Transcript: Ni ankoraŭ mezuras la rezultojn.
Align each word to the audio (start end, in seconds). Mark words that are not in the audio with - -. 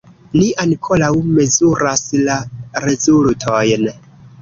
Ni 0.37 0.45
ankoraŭ 0.63 1.09
mezuras 1.41 2.07
la 2.25 2.41
rezultojn. 2.89 3.91